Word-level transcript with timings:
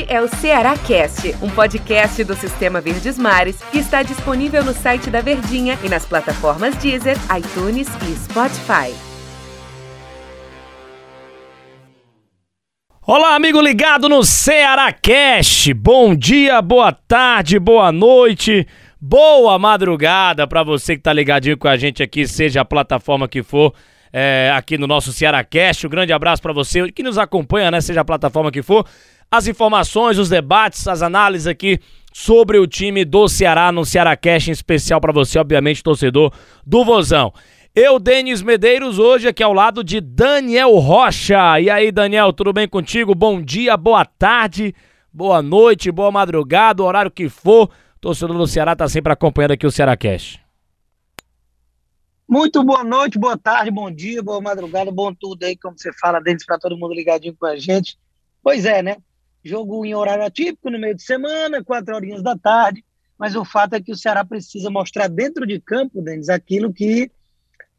Este 0.00 0.12
é 0.14 0.20
o 0.22 0.28
Ceará 0.28 0.78
Cast, 0.78 1.34
um 1.42 1.50
podcast 1.50 2.24
do 2.24 2.34
Sistema 2.34 2.80
Verdes 2.80 3.18
Mares 3.18 3.60
que 3.70 3.78
está 3.78 4.02
disponível 4.02 4.64
no 4.64 4.72
site 4.72 5.10
da 5.10 5.20
Verdinha 5.20 5.78
e 5.84 5.90
nas 5.90 6.06
plataformas 6.06 6.74
Deezer, 6.76 7.16
iTunes 7.36 7.86
e 8.08 8.16
Spotify. 8.16 8.94
Olá, 13.02 13.34
amigo 13.34 13.60
ligado 13.60 14.08
no 14.08 14.24
Ceará 14.24 14.90
Cast. 14.90 15.74
Bom 15.74 16.14
dia, 16.14 16.62
boa 16.62 16.92
tarde, 16.92 17.58
boa 17.58 17.92
noite. 17.92 18.66
Boa 18.98 19.58
madrugada 19.58 20.46
para 20.46 20.62
você 20.62 20.96
que 20.96 21.02
tá 21.02 21.12
ligadinho 21.12 21.58
com 21.58 21.68
a 21.68 21.76
gente 21.76 22.02
aqui, 22.02 22.26
seja 22.26 22.62
a 22.62 22.64
plataforma 22.64 23.28
que 23.28 23.42
for 23.42 23.74
é, 24.12 24.50
aqui 24.54 24.76
no 24.76 24.86
nosso 24.86 25.12
Cearacast. 25.12 25.86
Um 25.86 25.90
grande 25.90 26.12
abraço 26.12 26.42
para 26.42 26.52
você 26.52 26.90
que 26.90 27.02
nos 27.02 27.18
acompanha, 27.18 27.70
né? 27.70 27.80
Seja 27.80 28.00
a 28.00 28.04
plataforma 28.04 28.50
que 28.50 28.62
for. 28.62 28.86
As 29.32 29.46
informações, 29.46 30.18
os 30.18 30.28
debates, 30.28 30.88
as 30.88 31.02
análises 31.02 31.46
aqui 31.46 31.78
sobre 32.12 32.58
o 32.58 32.66
time 32.66 33.04
do 33.04 33.28
Ceará 33.28 33.70
no 33.70 33.84
Cearacast, 33.84 34.50
em 34.50 34.52
especial 34.52 35.00
para 35.00 35.12
você, 35.12 35.38
obviamente, 35.38 35.84
torcedor 35.84 36.32
do 36.66 36.84
Vozão. 36.84 37.32
Eu, 37.72 38.00
Denis 38.00 38.42
Medeiros, 38.42 38.98
hoje 38.98 39.28
aqui 39.28 39.40
ao 39.40 39.52
lado 39.52 39.84
de 39.84 40.00
Daniel 40.00 40.74
Rocha. 40.78 41.60
E 41.60 41.70
aí, 41.70 41.92
Daniel, 41.92 42.32
tudo 42.32 42.52
bem 42.52 42.66
contigo? 42.66 43.14
Bom 43.14 43.40
dia, 43.40 43.76
boa 43.76 44.04
tarde, 44.04 44.74
boa 45.12 45.40
noite, 45.40 45.92
boa 45.92 46.10
madrugada, 46.10 46.82
horário 46.82 47.08
que 47.08 47.28
for. 47.28 47.70
torcedor 48.00 48.36
do 48.36 48.48
Ceará 48.48 48.74
tá 48.74 48.88
sempre 48.88 49.12
acompanhando 49.12 49.52
aqui 49.52 49.64
o 49.64 49.70
Cearacast. 49.70 50.44
Muito 52.28 52.64
boa 52.64 52.82
noite, 52.82 53.16
boa 53.16 53.38
tarde, 53.38 53.70
bom 53.70 53.92
dia, 53.92 54.24
boa 54.24 54.40
madrugada, 54.40 54.90
bom 54.90 55.14
tudo 55.14 55.44
aí, 55.44 55.56
como 55.56 55.78
você 55.78 55.92
fala, 55.92 56.18
dentro 56.20 56.44
para 56.46 56.58
todo 56.58 56.76
mundo 56.76 56.92
ligadinho 56.92 57.36
com 57.38 57.46
a 57.46 57.54
gente. 57.54 57.96
Pois 58.42 58.64
é, 58.64 58.82
né? 58.82 58.96
Jogo 59.42 59.84
em 59.84 59.94
horário 59.94 60.24
atípico, 60.24 60.70
no 60.70 60.78
meio 60.78 60.94
de 60.94 61.02
semana, 61.02 61.64
quatro 61.64 61.94
horinhas 61.94 62.22
da 62.22 62.36
tarde, 62.36 62.84
mas 63.18 63.34
o 63.34 63.44
fato 63.44 63.74
é 63.74 63.80
que 63.80 63.92
o 63.92 63.96
Ceará 63.96 64.24
precisa 64.24 64.70
mostrar 64.70 65.08
dentro 65.08 65.46
de 65.46 65.60
campo, 65.60 66.02
Denis, 66.02 66.28
aquilo 66.28 66.72
que 66.72 67.10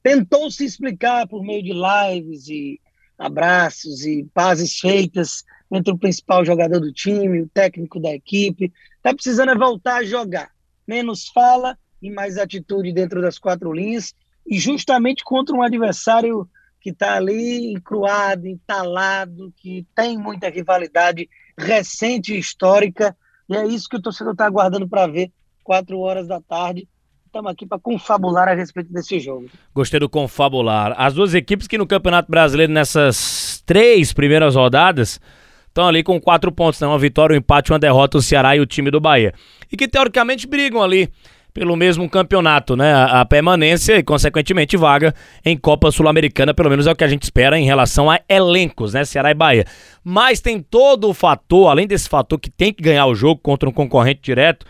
tentou 0.03 0.49
se 0.49 0.65
explicar 0.65 1.27
por 1.27 1.43
meio 1.43 1.63
de 1.63 1.73
lives 1.73 2.47
e 2.47 2.79
abraços 3.17 4.05
e 4.05 4.27
pazes 4.33 4.79
feitas 4.79 5.43
entre 5.71 5.93
o 5.93 5.97
principal 5.97 6.43
jogador 6.43 6.79
do 6.79 6.91
time, 6.91 7.41
o 7.41 7.47
técnico 7.47 7.99
da 7.99 8.11
equipe. 8.11 8.73
Está 8.97 9.13
precisando 9.13 9.51
é 9.51 9.55
voltar 9.55 9.97
a 9.97 10.03
jogar. 10.03 10.51
Menos 10.87 11.27
fala 11.27 11.77
e 12.01 12.09
mais 12.09 12.37
atitude 12.37 12.91
dentro 12.91 13.21
das 13.21 13.37
quatro 13.37 13.71
linhas 13.71 14.13
e 14.45 14.59
justamente 14.59 15.23
contra 15.23 15.55
um 15.55 15.61
adversário 15.61 16.49
que 16.81 16.89
está 16.89 17.15
ali 17.15 17.71
encruado, 17.71 18.47
entalado, 18.47 19.53
que 19.55 19.85
tem 19.95 20.17
muita 20.17 20.49
rivalidade 20.49 21.29
recente 21.57 22.33
e 22.33 22.39
histórica, 22.39 23.15
e 23.47 23.55
é 23.55 23.65
isso 23.67 23.87
que 23.87 23.97
o 23.97 24.01
torcedor 24.01 24.33
está 24.33 24.45
aguardando 24.45 24.87
para 24.87 25.07
ver, 25.07 25.31
quatro 25.63 25.99
horas 25.99 26.27
da 26.27 26.41
tarde. 26.41 26.87
Estamos 27.25 27.51
aqui 27.51 27.65
para 27.65 27.79
confabular 27.79 28.49
a 28.49 28.53
respeito 28.53 28.91
desse 28.91 29.19
jogo. 29.19 29.49
Gostei 29.73 29.99
do 29.99 30.09
confabular. 30.09 30.93
As 30.97 31.13
duas 31.13 31.33
equipes 31.33 31.67
que 31.67 31.77
no 31.77 31.87
Campeonato 31.87 32.29
Brasileiro, 32.29 32.73
nessas 32.73 33.63
três 33.65 34.11
primeiras 34.11 34.55
rodadas, 34.55 35.19
estão 35.67 35.87
ali 35.87 36.03
com 36.03 36.19
quatro 36.19 36.51
pontos, 36.51 36.81
né? 36.81 36.87
Uma 36.87 36.99
vitória, 36.99 37.33
um 37.33 37.37
empate, 37.37 37.71
uma 37.71 37.79
derrota, 37.79 38.17
o 38.17 38.21
Ceará 38.21 38.55
e 38.55 38.59
o 38.59 38.65
time 38.65 38.91
do 38.91 38.99
Bahia. 38.99 39.33
E 39.71 39.77
que 39.77 39.87
teoricamente 39.87 40.45
brigam 40.45 40.83
ali 40.83 41.09
pelo 41.53 41.75
mesmo 41.75 42.09
campeonato, 42.09 42.75
né? 42.75 42.93
A, 42.93 43.25
permanência 43.25 43.97
e, 43.97 44.03
consequentemente, 44.03 44.77
vaga 44.77 45.13
em 45.43 45.57
Copa 45.57 45.91
Sul-Americana, 45.91 46.53
pelo 46.53 46.69
menos 46.69 46.87
é 46.87 46.91
o 46.91 46.95
que 46.95 47.03
a 47.03 47.07
gente 47.07 47.23
espera 47.23 47.59
em 47.59 47.65
relação 47.65 48.09
a 48.09 48.19
elencos, 48.29 48.93
né? 48.93 49.03
Ceará 49.03 49.31
e 49.31 49.33
Bahia. 49.33 49.65
Mas 50.03 50.39
tem 50.39 50.61
todo 50.61 51.09
o 51.09 51.13
fator, 51.13 51.69
além 51.69 51.87
desse 51.87 52.07
fator 52.07 52.39
que 52.39 52.49
tem 52.49 52.73
que 52.73 52.81
ganhar 52.81 53.05
o 53.05 53.15
jogo 53.15 53.41
contra 53.41 53.67
um 53.67 53.73
concorrente 53.73 54.21
direto, 54.21 54.65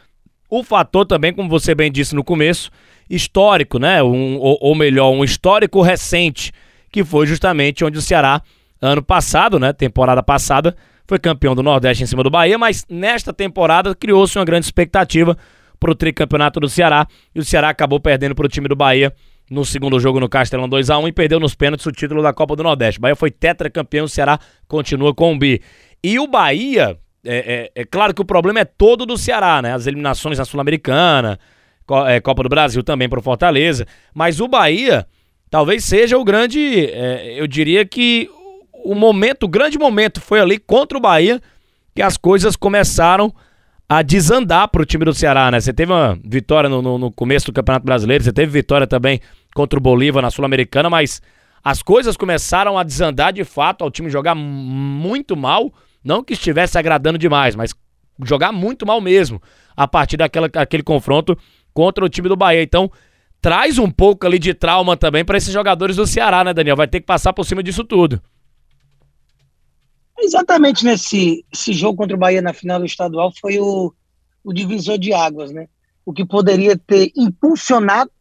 o 0.50 0.64
fator 0.64 1.06
também, 1.06 1.32
como 1.32 1.48
você 1.48 1.74
bem 1.76 1.92
disse 1.92 2.16
no 2.16 2.24
começo, 2.24 2.72
histórico, 3.10 3.78
né? 3.78 4.02
Um, 4.02 4.38
ou, 4.38 4.58
ou 4.60 4.76
melhor, 4.76 5.12
um 5.12 5.24
histórico 5.24 5.82
recente, 5.82 6.52
que 6.92 7.04
foi 7.04 7.28
justamente 7.28 7.86
onde 7.86 7.98
o 7.98 8.02
Ceará, 8.02 8.42
ano 8.82 9.04
passado, 9.04 9.60
né? 9.60 9.72
Temporada 9.72 10.24
passada, 10.24 10.76
foi 11.08 11.20
campeão 11.20 11.54
do 11.54 11.62
Nordeste 11.62 12.04
em 12.04 12.08
cima 12.08 12.24
do 12.24 12.30
Bahia, 12.30 12.58
mas 12.58 12.86
nesta 12.90 13.32
temporada 13.32 13.94
criou-se 13.94 14.38
uma 14.38 14.46
grande 14.46 14.66
expectativa 14.66 15.38
pro 15.82 15.96
tricampeonato 15.96 16.60
do 16.60 16.70
Ceará. 16.70 17.08
E 17.34 17.40
o 17.40 17.44
Ceará 17.44 17.70
acabou 17.70 18.00
perdendo 18.00 18.36
pro 18.36 18.48
time 18.48 18.70
do 18.70 18.76
Bahia 18.76 19.12
no 19.50 19.66
segundo 19.66 20.00
jogo 20.00 20.20
no 20.20 20.30
Castelão 20.30 20.70
2 20.70 20.92
a 20.92 20.98
1 21.00 21.08
e 21.08 21.12
perdeu 21.12 21.40
nos 21.40 21.56
pênaltis 21.56 21.86
o 21.86 21.92
título 21.92 22.22
da 22.22 22.32
Copa 22.32 22.56
do 22.56 22.64
Nordeste. 22.64 23.00
O 23.00 23.02
Bahia 23.02 23.16
foi 23.16 23.32
tetracampeão, 23.32 24.06
o 24.06 24.08
Ceará 24.08 24.40
continua 24.68 25.14
com 25.14 25.34
o 25.34 25.38
bi. 25.38 25.60
E 26.02 26.20
o 26.20 26.28
Bahia, 26.28 26.98
é, 27.26 27.72
é, 27.76 27.82
é, 27.82 27.86
claro 27.86 28.14
que 28.14 28.22
o 28.22 28.26
problema 28.26 28.60
é 28.60 28.66
todo 28.66 29.06
do 29.06 29.18
Ceará, 29.18 29.62
né? 29.62 29.74
As 29.74 29.88
eliminações 29.88 30.38
na 30.38 30.46
Sul-Americana, 30.46 31.40
é, 32.08 32.22
Copa 32.22 32.44
do 32.44 32.50
Brasil 32.50 32.84
também 32.84 33.10
pro 33.10 33.22
Fortaleza. 33.22 33.86
Mas 34.14 34.40
o 34.40 34.48
Bahia 34.48 35.06
talvez 35.50 35.84
seja 35.84 36.18
o 36.18 36.24
grande, 36.24 36.86
é, 36.86 37.34
eu 37.38 37.48
diria 37.48 37.84
que 37.86 38.30
o 38.86 38.94
momento, 38.94 39.44
o 39.44 39.50
grande 39.50 39.78
momento 39.78 40.22
foi 40.22 40.40
ali 40.40 40.60
contra 40.60 40.98
o 40.98 41.02
Bahia 41.02 41.42
que 41.94 42.02
as 42.02 42.18
coisas 42.18 42.56
começaram 42.56 43.26
a 43.28 43.34
a 43.92 44.02
desandar 44.02 44.70
para 44.70 44.82
o 44.82 44.86
time 44.86 45.04
do 45.04 45.14
Ceará, 45.14 45.52
né? 45.52 45.60
Você 45.60 45.74
teve 45.74 45.92
uma 45.92 46.18
vitória 46.24 46.70
no, 46.70 46.82
no, 46.82 46.98
no, 46.98 47.12
começo 47.12 47.48
do 47.48 47.52
Campeonato 47.52 47.86
Brasileiro, 47.86 48.24
você 48.24 48.32
teve 48.32 48.50
vitória 48.50 48.88
também 48.88 49.20
contra 49.54 49.78
o 49.78 49.82
Bolívar 49.82 50.22
na 50.22 50.32
Sul-Americana, 50.32 50.90
mas 50.90 51.22
as 51.62 51.84
coisas 51.84 52.16
começaram 52.16 52.78
a 52.78 52.84
desandar 52.84 53.34
de 53.34 53.44
fato, 53.44 53.84
ao 53.84 53.92
time 53.92 54.10
jogar 54.10 54.34
muito 54.34 55.36
mal, 55.36 55.74
não 56.02 56.24
que 56.24 56.32
estivesse 56.32 56.78
agradando 56.78 57.18
demais, 57.18 57.54
mas 57.54 57.76
jogar 58.24 58.54
muito 58.54 58.86
mal 58.86 59.02
mesmo, 59.02 59.42
a 59.76 59.86
partir 59.86 60.16
daquele 60.16 60.84
confronto 60.84 61.38
contra 61.74 62.06
o 62.06 62.08
time 62.08 62.30
do 62.30 62.38
Bahia. 62.38 62.64
Então, 62.64 62.90
traz 63.42 63.78
um 63.78 63.92
pouco 63.92 64.26
ali 64.26 64.40
de 64.40 64.54
trauma 64.54 64.96
também 64.96 65.26
para 65.26 65.38
esses 65.38 65.52
jogadores 65.52 65.98
do 65.98 66.08
Ceará, 66.08 66.46
né, 66.46 66.54
Daniel? 66.54 66.78
Vai 66.78 66.88
ter 66.88 67.02
que 67.02 67.06
passar 67.06 67.34
por 67.34 67.44
cima 67.44 67.62
disso 67.62 67.84
tudo. 67.84 68.22
Exatamente 70.22 70.86
nesse 70.86 71.44
esse 71.52 71.74
jogo 71.74 71.98
contra 71.98 72.16
o 72.16 72.20
Bahia 72.20 72.42
na 72.42 72.54
final 72.54 72.80
do 72.80 72.86
estadual 72.86 73.34
foi 73.42 73.60
o, 73.60 73.92
o 74.44 74.54
divisor 74.54 74.98
de 74.98 75.14
águas, 75.14 75.52
né? 75.52 75.68
O 76.06 76.14
que 76.14 76.26
poderia 76.26 76.78
ter 76.78 77.12
impulsionado, 77.16 78.12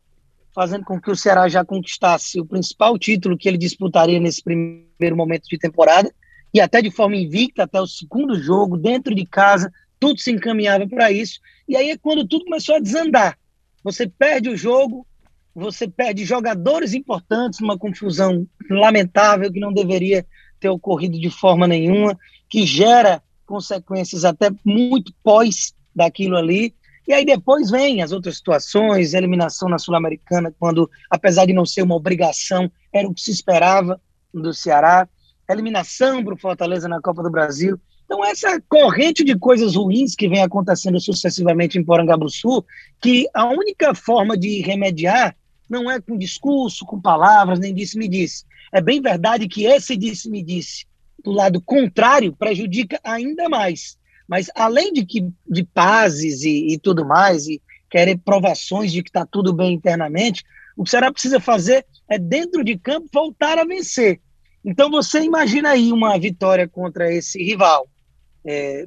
fazendo 0.55 0.85
com 0.85 1.01
que 1.01 1.11
o 1.11 1.17
Ceará 1.17 1.49
já 1.49 1.65
conquistasse 1.65 2.41
o 2.41 2.47
principal 2.47 2.99
título 2.99 3.37
que 3.37 3.49
ele 3.49 3.59
disputaria 3.59 4.19
nesse 4.19 4.43
primeiro 4.43 5.17
momento 5.17 5.47
de 5.49 5.59
temporada, 5.59 6.13
e 6.53 6.61
até 6.61 6.81
de 6.81 6.91
forma 6.91 7.17
invicta, 7.17 7.65
até 7.65 7.81
o 7.81 7.87
segundo 7.87 8.35
jogo, 8.35 8.77
dentro 8.77 9.15
de 9.15 9.25
casa, 9.27 9.71
tudo 10.01 10.19
se 10.21 10.33
encaminhava 10.33 10.89
para 10.89 11.13
isso. 11.13 11.39
E 11.69 11.77
aí 11.77 11.91
é 11.91 11.99
quando 11.99 12.27
tudo 12.27 12.47
começou 12.47 12.77
a 12.77 12.81
desandar. 12.81 13.39
Você 13.85 14.09
perde 14.09 14.49
o 14.49 14.57
jogo, 14.57 15.07
você 15.55 15.87
perde 15.87 16.25
jogadores 16.25 16.95
importantes 16.95 17.61
numa 17.61 17.79
confusão 17.79 18.47
lamentável 18.69 19.53
que 19.53 19.61
não 19.61 19.73
deveria 19.73 20.27
ter 20.61 20.69
ocorrido 20.69 21.19
de 21.19 21.31
forma 21.31 21.67
nenhuma, 21.67 22.17
que 22.49 22.67
gera 22.67 23.23
consequências 23.47 24.25
até 24.25 24.51
muito 24.65 25.13
pós 25.23 25.75
daquilo 25.95 26.37
ali. 26.37 26.75
E 27.09 27.13
aí 27.13 27.25
depois 27.25 27.71
vem 27.71 28.03
as 28.03 28.13
outras 28.13 28.37
situações, 28.37 29.15
eliminação 29.15 29.69
na 29.69 29.79
Sul-Americana, 29.79 30.55
quando, 30.59 30.89
apesar 31.11 31.47
de 31.47 31.53
não 31.53 31.67
ser 31.67 31.83
uma 31.83 31.97
obrigação, 31.97 32.71
era 32.93 33.09
o 33.09 33.15
que 33.15 33.21
se 33.21 33.33
esperava 33.33 34.01
do 34.33 34.55
Ceará, 34.55 35.09
eliminação 35.49 36.23
para 36.23 36.35
o 36.35 36.39
Fortaleza 36.39 36.89
na 36.89 37.01
Copa 37.01 37.23
do 37.23 37.31
Brasil. 37.31 37.81
Então, 38.05 38.25
essa 38.25 38.61
corrente 38.69 39.25
de 39.25 39.37
coisas 39.37 39.77
ruins 39.77 40.15
que 40.15 40.29
vem 40.29 40.43
acontecendo 40.43 41.01
sucessivamente 41.01 41.79
em 41.79 41.87
Sul, 42.29 42.65
que 43.01 43.29
a 43.33 43.47
única 43.47 43.95
forma 43.95 44.37
de 44.37 44.61
remediar 44.63 45.37
não 45.69 45.89
é 45.89 46.01
com 46.01 46.19
discurso, 46.19 46.85
com 46.85 47.01
palavras, 47.01 47.61
nem 47.61 47.73
disse-me-disse, 47.73 48.45
é 48.73 48.81
bem 48.81 49.01
verdade 49.01 49.49
que 49.49 49.65
esse 49.65 49.97
disse-me-disse 49.97 50.87
do 51.23 51.33
lado 51.33 51.61
contrário 51.61 52.35
prejudica 52.35 53.01
ainda 53.05 53.49
mais. 53.49 53.99
Mas 54.27 54.49
além 54.55 54.93
de 54.93 55.05
que 55.05 55.29
de 55.49 55.65
pazes 55.65 56.43
e, 56.43 56.73
e 56.73 56.79
tudo 56.79 57.05
mais, 57.05 57.47
e 57.47 57.61
querer 57.91 58.17
provações 58.19 58.93
de 58.93 59.03
que 59.03 59.11
está 59.11 59.27
tudo 59.27 59.53
bem 59.53 59.73
internamente, 59.73 60.45
o 60.77 60.85
que 60.85 60.91
será 60.91 61.13
precisa 61.13 61.41
fazer 61.41 61.85
é, 62.09 62.19
dentro 62.19 62.63
de 62.63 62.79
campo, 62.79 63.09
voltar 63.13 63.59
a 63.59 63.65
vencer. 63.65 64.21
Então 64.65 64.91
você 64.91 65.21
imagina 65.23 65.71
aí 65.71 65.93
uma 65.93 66.19
vitória 66.19 66.69
contra 66.69 67.13
esse 67.13 67.43
rival, 67.43 67.89
é, 68.45 68.87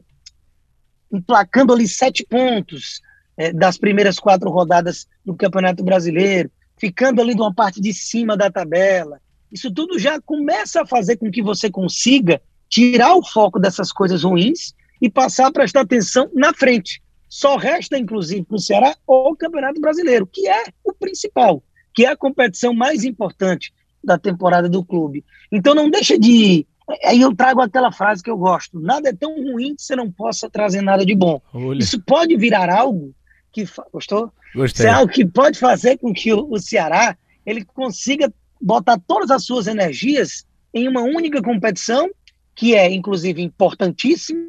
emplacando 1.11 1.73
ali 1.73 1.87
sete 1.87 2.25
pontos 2.25 3.01
é, 3.35 3.51
das 3.51 3.77
primeiras 3.77 4.19
quatro 4.19 4.49
rodadas 4.49 5.07
do 5.25 5.35
Campeonato 5.35 5.83
Brasileiro, 5.83 6.49
ficando 6.77 7.21
ali 7.21 7.35
de 7.35 7.41
uma 7.41 7.53
parte 7.53 7.81
de 7.81 7.93
cima 7.93 8.37
da 8.37 8.49
tabela, 8.49 9.19
isso 9.53 9.71
tudo 9.71 9.99
já 9.99 10.19
começa 10.19 10.81
a 10.81 10.85
fazer 10.85 11.17
com 11.17 11.31
que 11.31 11.41
você 11.41 11.69
consiga 11.69 12.41
tirar 12.67 13.15
o 13.15 13.23
foco 13.23 13.59
dessas 13.59 13.91
coisas 13.91 14.23
ruins 14.23 14.73
e 14.99 15.09
passar 15.09 15.47
a 15.47 15.51
prestar 15.51 15.81
atenção 15.81 16.29
na 16.33 16.53
frente. 16.53 17.01
Só 17.29 17.55
resta, 17.55 17.97
inclusive, 17.97 18.43
para 18.43 18.55
o 18.55 18.59
Ceará 18.59 18.95
o 19.05 19.35
Campeonato 19.35 19.79
Brasileiro, 19.79 20.25
que 20.25 20.47
é 20.47 20.65
o 20.83 20.93
principal, 20.93 21.63
que 21.93 22.05
é 22.05 22.09
a 22.09 22.17
competição 22.17 22.73
mais 22.73 23.03
importante 23.03 23.71
da 24.03 24.17
temporada 24.17 24.67
do 24.67 24.83
clube. 24.83 25.23
Então 25.51 25.75
não 25.75 25.89
deixa 25.89 26.17
de 26.17 26.65
Aí 27.05 27.21
eu 27.21 27.33
trago 27.33 27.61
aquela 27.61 27.91
frase 27.91 28.21
que 28.21 28.29
eu 28.29 28.37
gosto: 28.37 28.79
nada 28.79 29.09
é 29.09 29.13
tão 29.13 29.33
ruim 29.35 29.75
que 29.75 29.81
você 29.81 29.95
não 29.95 30.11
possa 30.11 30.49
trazer 30.49 30.81
nada 30.81 31.05
de 31.05 31.15
bom. 31.15 31.41
Olha. 31.53 31.79
Isso 31.79 32.01
pode 32.01 32.35
virar 32.35 32.69
algo 32.69 33.13
que. 33.51 33.65
Gostou? 33.91 34.31
Gostei. 34.53 34.85
Isso 34.85 34.93
é 34.93 34.97
algo 34.97 35.11
que 35.11 35.25
pode 35.25 35.57
fazer 35.57 35.97
com 35.97 36.13
que 36.13 36.33
o, 36.33 36.51
o 36.51 36.59
Ceará 36.59 37.17
ele 37.45 37.63
consiga 37.63 38.31
botar 38.63 38.97
todas 39.05 39.29
as 39.29 39.43
suas 39.43 39.67
energias 39.67 40.45
em 40.73 40.87
uma 40.87 41.01
única 41.01 41.41
competição, 41.41 42.09
que 42.55 42.73
é, 42.73 42.89
inclusive, 42.89 43.41
importantíssima, 43.41 44.39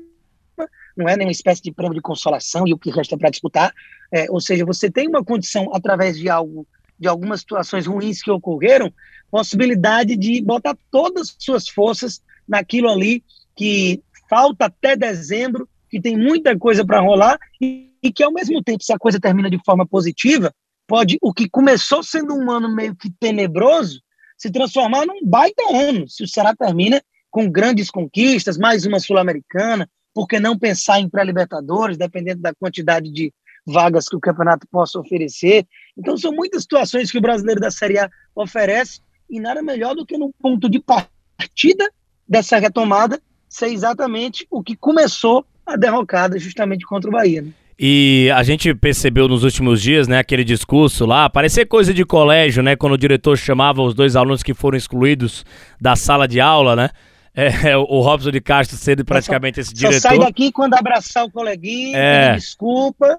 não 0.97 1.09
é 1.09 1.17
nenhuma 1.17 1.33
espécie 1.33 1.61
de 1.61 1.73
prêmio 1.73 1.97
de 1.97 2.01
consolação 2.01 2.67
e 2.69 2.73
o 2.73 2.79
que 2.79 2.91
resta 2.91 3.19
para 3.19 3.31
disputar. 3.31 3.75
É, 4.13 4.31
ou 4.31 4.41
seja, 4.41 4.65
você 4.65 4.89
tem 4.89 5.09
uma 5.09 5.25
condição, 5.25 5.75
através 5.75 6.17
de 6.17 6.29
algo, 6.29 6.65
de 6.97 7.09
algumas 7.09 7.41
situações 7.41 7.87
ruins 7.87 8.23
que 8.23 8.31
ocorreram, 8.31 8.93
possibilidade 9.29 10.17
de 10.17 10.41
botar 10.41 10.77
todas 10.93 11.31
as 11.31 11.37
suas 11.41 11.69
forças 11.69 12.23
naquilo 12.47 12.89
ali 12.89 13.25
que 13.57 14.01
falta 14.31 14.67
até 14.67 14.95
dezembro, 14.95 15.69
que 15.91 16.01
tem 16.01 16.17
muita 16.17 16.57
coisa 16.57 16.87
para 16.87 17.01
rolar 17.01 17.37
e, 17.61 17.91
e, 18.01 18.13
que, 18.13 18.23
ao 18.23 18.33
mesmo 18.33 18.63
tempo, 18.63 18.85
se 18.85 18.93
a 18.93 18.99
coisa 18.99 19.19
termina 19.19 19.51
de 19.51 19.59
forma 19.65 19.85
positiva, 19.85 20.55
pode 20.87 21.19
o 21.21 21.33
que 21.33 21.49
começou 21.49 22.03
sendo 22.03 22.35
um 22.35 22.49
ano 22.51 22.73
meio 22.73 22.95
que 22.95 23.11
tenebroso 23.11 24.04
se 24.45 24.51
transformar 24.51 25.07
num 25.07 25.25
baita 25.25 25.63
ano. 25.73 26.07
Se 26.07 26.23
o 26.23 26.29
Ceará 26.29 26.55
termina 26.55 27.03
com 27.31 27.51
grandes 27.51 27.91
conquistas, 27.91 28.59
mais 28.59 28.85
uma 28.85 29.01
Sul-Americana, 29.01 29.89
por 30.13 30.29
que 30.29 30.39
não 30.39 30.59
pensar 30.59 31.01
em 31.01 31.09
pré-libertadores, 31.09 31.97
dependendo 31.97 32.43
da 32.43 32.55
quantidade 32.55 33.11
de 33.11 33.33
vagas 33.67 34.07
que 34.07 34.17
o 34.17 34.21
campeonato 34.21 34.67
possa 34.71 34.99
oferecer? 34.99 35.67
Então, 35.97 36.19
são 36.19 36.31
muitas 36.31 36.63
situações 36.63 37.11
que 37.11 37.17
o 37.17 37.23
brasileiro 37.23 37.59
da 37.59 37.71
Série 37.71 37.99
A 37.99 38.11
oferece 38.37 39.01
e 39.31 39.41
nada 39.41 39.63
melhor 39.63 39.95
do 39.95 40.05
que 40.05 40.19
no 40.19 40.31
ponto 40.35 40.69
de 40.69 40.79
partida 40.79 41.91
dessa 42.29 42.59
retomada 42.59 43.19
ser 43.49 43.69
exatamente 43.69 44.47
o 44.51 44.63
que 44.63 44.77
começou 44.77 45.47
a 45.65 45.75
derrocada 45.75 46.39
justamente 46.39 46.85
contra 46.85 47.09
o 47.09 47.13
Bahia. 47.15 47.41
Né? 47.41 47.51
E 47.79 48.31
a 48.35 48.43
gente 48.43 48.73
percebeu 48.75 49.27
nos 49.27 49.43
últimos 49.43 49.83
dias, 49.83 50.07
né, 50.07 50.19
aquele 50.19 50.45
discurso 50.45 51.05
lá, 51.05 51.29
parecia 51.29 51.67
coisa 51.67 51.93
de 51.93 52.05
colégio, 52.05 52.63
né, 52.63 52.77
quando 52.77 52.93
o 52.93 52.99
diretor 52.99 53.37
chamava 53.37 53.83
os 53.83 53.95
dois 53.95 54.15
alunos 54.15 54.43
que 54.43 54.55
foram 54.55 54.79
excluídos 54.79 55.45
da 55.81 55.97
sala 55.97 56.29
de 56.29 56.41
aula, 56.41 56.77
né? 56.77 56.91
É, 57.37 57.77
o 57.77 58.01
Robson 58.01 58.31
de 58.31 58.41
Castro 58.41 58.77
sendo 58.77 59.05
praticamente 59.05 59.57
só, 59.57 59.63
esse 59.63 59.75
diretor. 59.75 60.01
Só 60.01 60.09
sai 60.11 60.19
daqui 60.21 60.53
quando 60.53 60.75
abraçar 60.75 61.25
o 61.25 61.31
coleguinha, 61.31 61.99
é. 61.99 62.35
desculpa. 62.37 63.19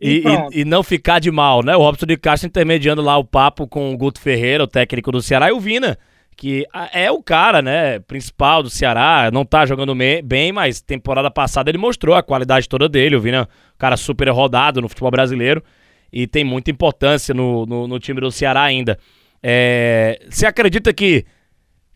E, 0.00 0.22
e, 0.52 0.60
e, 0.60 0.64
não 0.64 0.84
ficar 0.84 1.18
de 1.18 1.32
mal, 1.32 1.64
né? 1.64 1.74
O 1.74 1.80
Robson 1.80 2.06
de 2.06 2.16
Castro 2.16 2.46
intermediando 2.46 3.02
lá 3.02 3.18
o 3.18 3.24
papo 3.24 3.66
com 3.66 3.92
o 3.92 3.96
Guto 3.96 4.20
Ferreira, 4.20 4.62
o 4.62 4.68
técnico 4.68 5.10
do 5.10 5.20
Ceará, 5.20 5.48
e 5.48 5.52
o 5.52 5.58
Vina, 5.58 5.98
que 6.36 6.66
é 6.92 7.10
o 7.10 7.22
cara, 7.22 7.62
né, 7.62 7.98
principal 8.00 8.62
do 8.62 8.68
Ceará, 8.68 9.30
não 9.32 9.44
tá 9.44 9.64
jogando 9.64 9.94
bem, 10.22 10.52
mas 10.52 10.82
temporada 10.82 11.30
passada 11.30 11.70
ele 11.70 11.78
mostrou 11.78 12.14
a 12.14 12.22
qualidade 12.22 12.68
toda 12.68 12.88
dele, 12.88 13.16
o 13.16 13.20
Vina, 13.20 13.48
cara 13.78 13.96
super 13.96 14.28
rodado 14.28 14.82
no 14.82 14.88
futebol 14.88 15.10
brasileiro, 15.10 15.62
e 16.12 16.26
tem 16.26 16.44
muita 16.44 16.70
importância 16.70 17.34
no, 17.34 17.64
no, 17.64 17.88
no 17.88 17.98
time 17.98 18.20
do 18.20 18.30
Ceará 18.30 18.62
ainda. 18.62 18.98
É, 19.42 20.20
você 20.28 20.44
acredita 20.44 20.92
que, 20.92 21.24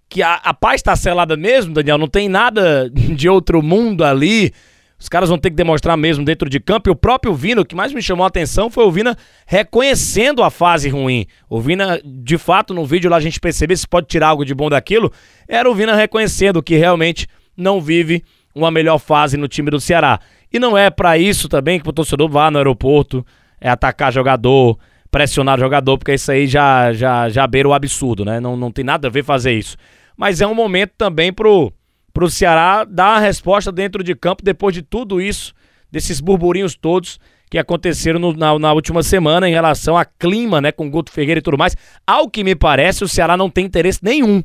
que 0.08 0.22
a, 0.22 0.34
a 0.36 0.54
paz 0.54 0.76
está 0.76 0.96
selada 0.96 1.36
mesmo, 1.36 1.74
Daniel? 1.74 1.98
Não 1.98 2.08
tem 2.08 2.28
nada 2.28 2.88
de 2.90 3.28
outro 3.28 3.62
mundo 3.62 4.04
ali? 4.04 4.52
Os 5.00 5.08
caras 5.08 5.30
vão 5.30 5.38
ter 5.38 5.48
que 5.48 5.56
demonstrar 5.56 5.96
mesmo 5.96 6.22
dentro 6.22 6.48
de 6.50 6.60
campo. 6.60 6.90
E 6.90 6.92
o 6.92 6.94
próprio 6.94 7.34
Vina, 7.34 7.62
o 7.62 7.64
que 7.64 7.74
mais 7.74 7.90
me 7.90 8.02
chamou 8.02 8.22
a 8.22 8.28
atenção 8.28 8.70
foi 8.70 8.84
o 8.84 8.92
Vina 8.92 9.16
reconhecendo 9.46 10.42
a 10.42 10.50
fase 10.50 10.90
ruim. 10.90 11.26
O 11.48 11.58
Vina, 11.58 11.98
de 12.04 12.36
fato, 12.36 12.74
no 12.74 12.84
vídeo 12.84 13.10
lá 13.10 13.16
a 13.16 13.20
gente 13.20 13.40
percebeu 13.40 13.76
se 13.76 13.88
pode 13.88 14.06
tirar 14.06 14.28
algo 14.28 14.44
de 14.44 14.54
bom 14.54 14.68
daquilo. 14.68 15.10
Era 15.48 15.70
o 15.70 15.74
Vina 15.74 15.94
reconhecendo 15.94 16.62
que 16.62 16.76
realmente 16.76 17.26
não 17.56 17.80
vive 17.80 18.22
uma 18.54 18.70
melhor 18.70 18.98
fase 18.98 19.38
no 19.38 19.48
time 19.48 19.70
do 19.70 19.80
Ceará. 19.80 20.20
E 20.52 20.58
não 20.58 20.76
é 20.76 20.90
para 20.90 21.16
isso 21.16 21.48
também 21.48 21.80
que 21.80 21.88
o 21.88 21.92
torcedor 21.92 22.28
vá 22.28 22.50
no 22.50 22.58
aeroporto, 22.58 23.24
é 23.58 23.70
atacar 23.70 24.12
jogador, 24.12 24.78
pressionar 25.10 25.58
jogador, 25.58 25.96
porque 25.96 26.12
isso 26.12 26.30
aí 26.30 26.46
já, 26.46 26.92
já, 26.92 27.28
já 27.30 27.46
beira 27.46 27.68
o 27.68 27.72
absurdo, 27.72 28.24
né? 28.24 28.38
Não, 28.38 28.54
não 28.54 28.70
tem 28.70 28.84
nada 28.84 29.08
a 29.08 29.10
ver 29.10 29.24
fazer 29.24 29.52
isso. 29.52 29.76
Mas 30.14 30.42
é 30.42 30.46
um 30.46 30.54
momento 30.54 30.92
também 30.98 31.32
pro 31.32 31.72
para 32.12 32.24
o 32.24 32.30
Ceará 32.30 32.84
dar 32.84 33.16
a 33.16 33.20
resposta 33.20 33.70
dentro 33.70 34.02
de 34.02 34.14
campo 34.14 34.42
depois 34.42 34.74
de 34.74 34.82
tudo 34.82 35.20
isso, 35.20 35.54
desses 35.90 36.20
burburinhos 36.20 36.74
todos 36.74 37.18
que 37.50 37.58
aconteceram 37.58 38.20
no, 38.20 38.32
na, 38.32 38.56
na, 38.58 38.72
última 38.72 39.02
semana 39.02 39.48
em 39.48 39.52
relação 39.52 39.96
a 39.96 40.04
clima, 40.04 40.60
né, 40.60 40.70
com 40.70 40.88
Guto 40.88 41.10
Ferreira 41.10 41.40
e 41.40 41.42
tudo 41.42 41.58
mais. 41.58 41.76
Ao 42.06 42.30
que 42.30 42.44
me 42.44 42.54
parece, 42.54 43.02
o 43.02 43.08
Ceará 43.08 43.36
não 43.36 43.50
tem 43.50 43.66
interesse 43.66 43.98
nenhum 44.02 44.40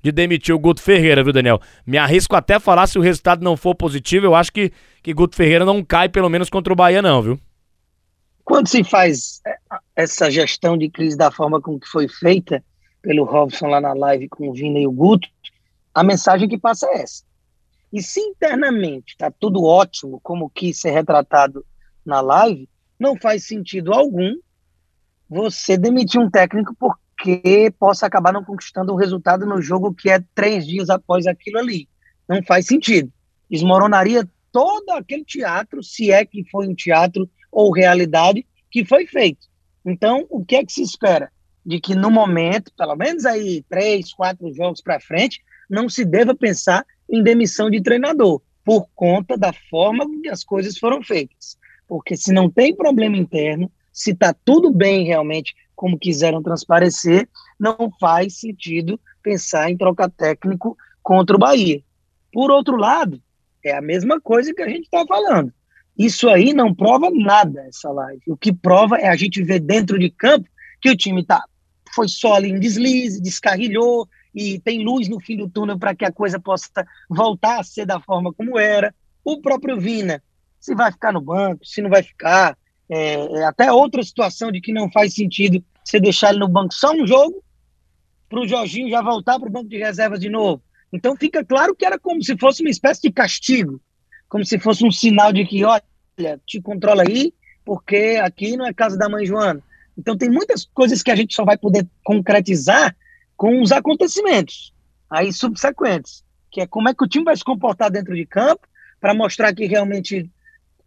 de 0.00 0.12
demitir 0.12 0.54
o 0.54 0.58
Guto 0.58 0.80
Ferreira, 0.80 1.24
viu, 1.24 1.32
Daniel? 1.32 1.60
Me 1.84 1.98
arrisco 1.98 2.36
até 2.36 2.60
falar 2.60 2.86
se 2.86 2.98
o 2.98 3.02
resultado 3.02 3.42
não 3.42 3.56
for 3.56 3.74
positivo, 3.74 4.26
eu 4.26 4.34
acho 4.34 4.52
que, 4.52 4.70
que 5.02 5.12
Guto 5.12 5.34
Ferreira 5.34 5.64
não 5.64 5.82
cai, 5.82 6.08
pelo 6.08 6.28
menos 6.28 6.48
contra 6.48 6.72
o 6.72 6.76
Bahia, 6.76 7.02
não, 7.02 7.22
viu? 7.22 7.40
Quando 8.44 8.68
se 8.68 8.84
faz 8.84 9.40
é, 9.46 9.56
essa 9.96 10.30
gestão 10.30 10.76
de 10.76 10.90
crise 10.90 11.16
da 11.16 11.30
forma 11.30 11.60
como 11.60 11.80
que 11.80 11.88
foi 11.88 12.06
feita 12.06 12.62
pelo 13.02 13.24
Robson 13.24 13.66
lá 13.66 13.80
na 13.80 13.94
live 13.94 14.28
com 14.28 14.48
o 14.48 14.52
Vina 14.52 14.78
e 14.78 14.86
o 14.86 14.92
Guto, 14.92 15.26
a 15.94 16.02
mensagem 16.02 16.48
que 16.48 16.58
passa 16.58 16.86
é 16.88 17.02
essa. 17.02 17.22
E 17.92 18.02
se 18.02 18.20
internamente 18.20 19.12
está 19.12 19.30
tudo 19.30 19.62
ótimo, 19.62 20.18
como 20.20 20.50
quis 20.50 20.80
ser 20.80 20.90
retratado 20.90 21.64
na 22.04 22.20
live, 22.20 22.68
não 22.98 23.16
faz 23.16 23.46
sentido 23.46 23.92
algum 23.92 24.36
você 25.30 25.78
demitir 25.78 26.20
um 26.20 26.28
técnico 26.28 26.74
porque 26.74 27.72
possa 27.78 28.06
acabar 28.06 28.32
não 28.32 28.44
conquistando 28.44 28.92
o 28.92 28.96
resultado 28.96 29.46
no 29.46 29.62
jogo 29.62 29.94
que 29.94 30.10
é 30.10 30.22
três 30.34 30.66
dias 30.66 30.90
após 30.90 31.26
aquilo 31.26 31.58
ali. 31.58 31.88
Não 32.28 32.42
faz 32.42 32.66
sentido. 32.66 33.12
Desmoronaria 33.48 34.28
todo 34.50 34.90
aquele 34.90 35.24
teatro, 35.24 35.82
se 35.82 36.10
é 36.10 36.24
que 36.24 36.44
foi 36.50 36.66
um 36.66 36.74
teatro 36.74 37.28
ou 37.50 37.72
realidade, 37.72 38.44
que 38.70 38.84
foi 38.84 39.06
feito. 39.06 39.46
Então, 39.84 40.26
o 40.30 40.44
que 40.44 40.56
é 40.56 40.64
que 40.64 40.72
se 40.72 40.82
espera? 40.82 41.30
De 41.64 41.80
que 41.80 41.94
no 41.94 42.10
momento, 42.10 42.72
pelo 42.76 42.96
menos 42.96 43.24
aí 43.24 43.64
três, 43.68 44.12
quatro 44.12 44.52
jogos 44.52 44.80
para 44.80 45.00
frente, 45.00 45.42
não 45.68 45.88
se 45.88 46.04
deva 46.04 46.34
pensar 46.34 46.84
em 47.08 47.22
demissão 47.22 47.70
de 47.70 47.82
treinador, 47.82 48.40
por 48.64 48.88
conta 48.94 49.36
da 49.36 49.52
forma 49.70 50.06
que 50.22 50.28
as 50.28 50.42
coisas 50.42 50.78
foram 50.78 51.02
feitas. 51.02 51.58
Porque 51.86 52.16
se 52.16 52.32
não 52.32 52.50
tem 52.50 52.74
problema 52.74 53.16
interno, 53.16 53.70
se 53.92 54.12
está 54.12 54.34
tudo 54.44 54.72
bem 54.72 55.04
realmente 55.04 55.54
como 55.76 55.98
quiseram 55.98 56.42
transparecer, 56.42 57.28
não 57.58 57.90
faz 58.00 58.40
sentido 58.40 58.98
pensar 59.22 59.70
em 59.70 59.76
trocar 59.76 60.10
técnico 60.10 60.76
contra 61.02 61.36
o 61.36 61.38
Bahia. 61.38 61.82
Por 62.32 62.50
outro 62.50 62.76
lado, 62.76 63.20
é 63.64 63.76
a 63.76 63.82
mesma 63.82 64.20
coisa 64.20 64.54
que 64.54 64.62
a 64.62 64.68
gente 64.68 64.84
está 64.84 65.04
falando. 65.06 65.52
Isso 65.96 66.28
aí 66.28 66.52
não 66.52 66.74
prova 66.74 67.08
nada, 67.10 67.64
essa 67.68 67.90
live. 67.90 68.22
O 68.26 68.36
que 68.36 68.52
prova 68.52 68.96
é 68.98 69.08
a 69.08 69.16
gente 69.16 69.42
ver 69.42 69.60
dentro 69.60 69.98
de 69.98 70.10
campo 70.10 70.48
que 70.80 70.90
o 70.90 70.96
time 70.96 71.24
tá, 71.24 71.42
foi 71.94 72.08
só 72.08 72.34
ali 72.34 72.50
em 72.50 72.58
deslize, 72.58 73.22
descarrilhou, 73.22 74.08
e 74.34 74.58
tem 74.58 74.84
luz 74.84 75.08
no 75.08 75.20
fim 75.20 75.36
do 75.36 75.48
túnel 75.48 75.78
para 75.78 75.94
que 75.94 76.04
a 76.04 76.12
coisa 76.12 76.40
possa 76.40 76.68
voltar 77.08 77.60
a 77.60 77.64
ser 77.64 77.86
da 77.86 78.00
forma 78.00 78.32
como 78.32 78.58
era. 78.58 78.94
O 79.24 79.40
próprio 79.40 79.78
Vina, 79.78 80.22
se 80.58 80.74
vai 80.74 80.90
ficar 80.90 81.12
no 81.12 81.20
banco, 81.20 81.64
se 81.64 81.80
não 81.80 81.88
vai 81.88 82.02
ficar, 82.02 82.58
é, 82.88 83.14
é 83.14 83.44
até 83.44 83.70
outra 83.70 84.02
situação 84.02 84.50
de 84.50 84.60
que 84.60 84.72
não 84.72 84.90
faz 84.90 85.14
sentido 85.14 85.62
você 85.84 86.00
deixar 86.00 86.30
ele 86.30 86.40
no 86.40 86.48
banco 86.48 86.74
só 86.74 86.92
um 86.92 87.06
jogo, 87.06 87.42
para 88.28 88.40
o 88.40 88.48
Jorginho 88.48 88.90
já 88.90 89.00
voltar 89.00 89.38
para 89.38 89.48
o 89.48 89.52
banco 89.52 89.68
de 89.68 89.78
reservas 89.78 90.18
de 90.18 90.28
novo. 90.28 90.62
Então 90.92 91.16
fica 91.16 91.44
claro 91.44 91.74
que 91.74 91.84
era 91.84 91.98
como 91.98 92.22
se 92.22 92.36
fosse 92.36 92.62
uma 92.62 92.70
espécie 92.70 93.02
de 93.02 93.12
castigo, 93.12 93.80
como 94.28 94.44
se 94.44 94.58
fosse 94.58 94.84
um 94.84 94.90
sinal 94.90 95.32
de 95.32 95.44
que, 95.44 95.64
olha, 95.64 95.82
te 96.46 96.60
controla 96.60 97.04
aí, 97.06 97.32
porque 97.64 98.18
aqui 98.22 98.56
não 98.56 98.66
é 98.66 98.72
casa 98.72 98.96
da 98.96 99.08
mãe 99.08 99.24
Joana. 99.24 99.62
Então 99.96 100.16
tem 100.16 100.30
muitas 100.30 100.64
coisas 100.64 101.02
que 101.02 101.10
a 101.10 101.16
gente 101.16 101.34
só 101.34 101.44
vai 101.44 101.56
poder 101.56 101.86
concretizar 102.02 102.96
com 103.36 103.60
os 103.62 103.72
acontecimentos 103.72 104.72
aí 105.10 105.32
subsequentes, 105.32 106.24
que 106.50 106.60
é 106.60 106.66
como 106.66 106.88
é 106.88 106.94
que 106.94 107.04
o 107.04 107.08
time 107.08 107.24
vai 107.24 107.36
se 107.36 107.44
comportar 107.44 107.90
dentro 107.90 108.14
de 108.14 108.26
campo 108.26 108.66
para 109.00 109.14
mostrar 109.14 109.54
que 109.54 109.66
realmente 109.66 110.30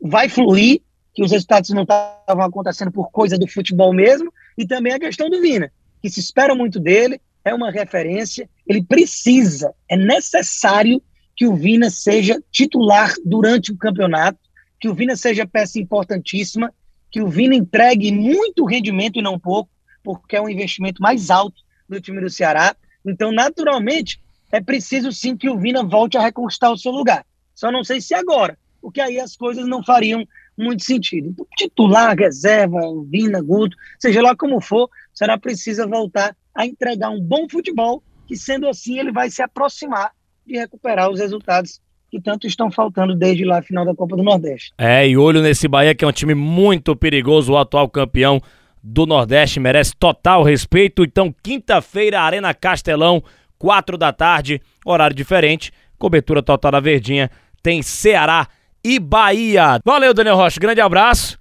vai 0.02 0.30
fluir, 0.30 0.82
que 1.14 1.24
os 1.24 1.32
resultados 1.32 1.70
não 1.72 1.84
estavam 1.84 2.44
acontecendo 2.44 2.92
por 2.92 3.12
coisa 3.12 3.38
do 3.38 3.48
futebol 3.48 3.94
mesmo, 3.94 4.32
e 4.58 4.66
também 4.66 4.94
a 4.94 5.00
questão 5.00 5.30
do 5.30 5.42
Vina, 5.42 5.72
que 6.02 6.10
se 6.10 6.20
espera 6.20 6.54
muito 6.56 6.80
dele, 6.80 7.20
é 7.44 7.54
uma 7.54 7.72
referência, 7.72 8.50
ele 8.68 8.84
precisa, 8.84 9.74
é 9.90 9.96
necessário 9.96 11.02
que 11.36 11.48
o 11.48 11.56
Vina 11.56 11.90
seja 11.90 12.42
titular 12.52 13.14
durante 13.24 13.72
o 13.72 13.78
campeonato, 13.78 14.40
que 14.80 14.90
o 14.90 14.94
Vina 14.94 15.16
seja 15.16 15.46
peça 15.46 15.80
importantíssima, 15.80 16.74
que 17.12 17.22
o 17.22 17.28
Vina 17.28 17.56
entregue 17.56 18.12
muito 18.12 18.66
rendimento 18.66 19.18
e 19.18 19.22
não 19.22 19.40
pouco, 19.40 19.70
porque 20.04 20.36
é 20.36 20.42
um 20.42 20.50
investimento 20.50 21.02
mais 21.02 21.30
alto 21.30 21.67
do 21.88 22.02
time 22.02 22.22
do 22.22 22.30
Ceará. 22.30 22.76
Então, 23.06 23.32
naturalmente, 23.32 24.20
é 24.52 24.62
preciso 24.62 25.12
sim 25.12 25.36
que 25.36 25.50
o 25.50 25.58
Vina 25.58 25.84
volte 25.84 26.18
a 26.18 26.22
reconquistar 26.22 26.72
o 26.72 26.78
seu 26.78 26.92
lugar. 26.92 27.26
Só 27.54 27.72
não 27.72 27.84
sei 27.84 28.02
se 28.02 28.14
agora, 28.14 28.58
porque 28.82 29.02
aí 29.02 29.20
as 29.20 29.36
coisas 29.36 29.68
não 29.68 29.84
fariam 29.84 30.26
muito 30.58 30.84
sentido. 30.84 31.30
Então, 31.30 31.46
titular, 31.58 32.16
reserva, 32.18 32.80
Vina, 33.08 33.42
Guto, 33.42 33.76
seja 34.00 34.22
lá 34.22 34.36
como 34.36 34.60
for, 34.60 34.90
será 35.14 35.38
precisa 35.38 35.86
voltar 35.86 36.36
a 36.54 36.66
entregar 36.66 37.10
um 37.10 37.22
bom 37.22 37.48
futebol, 37.50 38.02
que 38.28 38.36
sendo 38.36 38.68
assim 38.68 39.00
ele 39.00 39.12
vai 39.12 39.30
se 39.30 39.42
aproximar 39.42 40.12
de 40.46 40.58
recuperar 40.58 41.10
os 41.10 41.20
resultados 41.20 41.80
que 42.10 42.22
tanto 42.22 42.48
estão 42.48 42.72
faltando 42.72 43.16
desde 43.16 43.44
lá 43.44 43.60
a 43.60 43.62
final 43.62 43.86
da 43.86 43.94
Copa 43.94 44.16
do 44.16 44.24
Nordeste. 44.24 44.74
É, 44.78 45.08
e 45.08 45.18
olho 45.18 45.42
nesse 45.42 45.68
Bahia 45.68 45.94
que 45.94 46.06
é 46.06 46.08
um 46.08 46.12
time 46.12 46.34
muito 46.34 46.96
perigoso, 46.96 47.52
o 47.52 47.58
atual 47.58 47.90
campeão 47.90 48.42
do 48.82 49.06
Nordeste, 49.06 49.60
merece 49.60 49.96
total 49.96 50.44
respeito. 50.44 51.04
Então, 51.04 51.34
quinta-feira, 51.44 52.22
Arena 52.22 52.54
Castelão, 52.54 53.24
quatro 53.58 53.98
da 53.98 54.12
tarde, 54.12 54.62
horário 54.86 55.16
diferente, 55.16 55.72
cobertura 55.98 56.42
total 56.42 56.72
da 56.72 56.80
Verdinha, 56.80 57.30
tem 57.62 57.82
Ceará 57.82 58.48
e 58.84 59.00
Bahia. 59.00 59.80
Valeu, 59.84 60.14
Daniel 60.14 60.36
Rocha, 60.36 60.60
grande 60.60 60.82
abraço. 60.82 61.38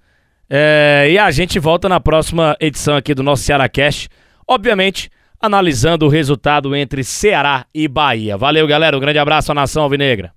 É, 0.49 1.07
e 1.09 1.17
a 1.17 1.29
gente 1.31 1.59
volta 1.59 1.89
na 1.89 1.99
próxima 1.99 2.55
edição 2.59 2.95
aqui 2.95 3.13
do 3.13 3.21
nosso 3.21 3.43
Ceará 3.43 3.67
Cast, 3.67 4.09
obviamente 4.47 5.09
analisando 5.39 6.05
o 6.05 6.09
resultado 6.09 6.75
entre 6.75 7.03
Ceará 7.03 7.65
e 7.73 7.87
Bahia. 7.87 8.37
Valeu, 8.37 8.65
galera, 8.67 8.97
um 8.97 8.99
grande 8.99 9.19
abraço 9.19 9.51
à 9.51 9.55
nação 9.55 9.83
alvinegra. 9.83 10.36